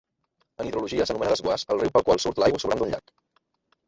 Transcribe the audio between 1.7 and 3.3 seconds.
al riu pel qual surt l'aigua sobrant d'un llac.